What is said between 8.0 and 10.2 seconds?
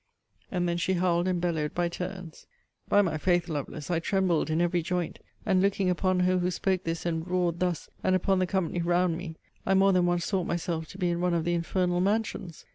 and upon the company round me, I more than